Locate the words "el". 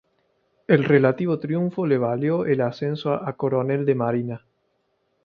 0.65-0.83, 2.47-2.61